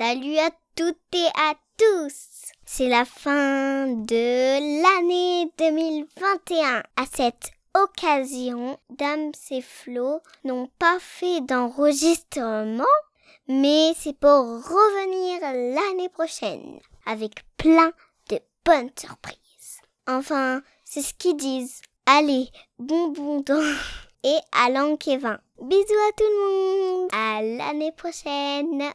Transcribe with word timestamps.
Salut 0.00 0.38
à 0.38 0.48
toutes 0.76 0.96
et 1.12 1.28
à 1.36 1.52
tous. 1.76 2.52
C'est 2.64 2.88
la 2.88 3.04
fin 3.04 3.86
de 3.86 4.82
l'année 4.82 5.52
2021. 5.58 6.82
À 6.96 7.04
cette 7.04 7.50
occasion, 7.74 8.78
Dame 8.88 9.30
et 9.50 9.60
Flo 9.60 10.20
n'ont 10.44 10.70
pas 10.78 10.96
fait 11.00 11.42
d'enregistrement, 11.42 12.84
mais 13.46 13.92
c'est 13.94 14.18
pour 14.18 14.30
revenir 14.30 15.42
l'année 15.42 16.08
prochaine 16.08 16.80
avec 17.04 17.32
plein 17.58 17.92
de 18.30 18.38
bonnes 18.64 18.92
surprises. 18.98 19.82
Enfin, 20.08 20.62
c'est 20.82 21.02
ce 21.02 21.12
qu'ils 21.12 21.36
disent. 21.36 21.82
Allez, 22.06 22.48
bon 22.78 23.08
bon 23.08 23.42
temps 23.42 23.60
et 24.24 24.38
à 24.52 24.70
Kevin. 24.96 25.38
Bisous 25.60 26.08
à 26.08 26.12
tout 26.16 26.24
le 26.24 27.02
monde. 27.02 27.10
À 27.12 27.42
l'année 27.42 27.92
prochaine. 27.92 28.94